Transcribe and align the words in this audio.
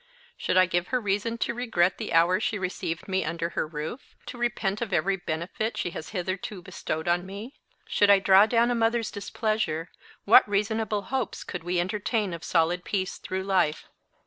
Should 0.35 0.57
I 0.57 0.65
give 0.65 0.87
her 0.87 0.99
reason 0.99 1.37
to 1.37 1.53
regret 1.53 1.99
the 1.99 2.11
hour 2.11 2.39
she 2.39 2.57
received 2.57 3.07
me 3.07 3.23
under 3.23 3.49
her 3.49 3.67
roof, 3.67 4.15
to 4.25 4.37
repent 4.39 4.81
of 4.81 4.91
every 4.91 5.15
benefit 5.15 5.77
she 5.77 5.91
has 5.91 6.09
hitherto 6.09 6.63
bestowed 6.63 7.07
on 7.07 7.23
me; 7.23 7.53
should 7.85 8.09
I 8.09 8.17
draw 8.17 8.47
down 8.47 8.71
a 8.71 8.73
mother's 8.75 9.11
displeasure, 9.11 9.91
what 10.25 10.49
reasonable 10.49 11.03
hopes 11.13 11.43
could 11.43 11.63
we 11.63 11.79
entertain 11.79 12.33
of 12.33 12.43
solid 12.43 12.83
peace 12.83 13.19
through 13.19 13.43
life? 13.43 13.89